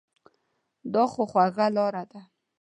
دا 0.93 1.03
خو 1.11 1.21
اوږده 1.35 1.67
لاره 1.75 2.03
ده؟ 2.11 2.19